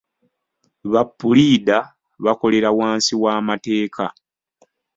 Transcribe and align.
Ba 0.91 1.01
puliida 1.17 1.77
bakolera 2.25 2.69
wansi 2.79 3.13
w'amateeka. 3.21 4.05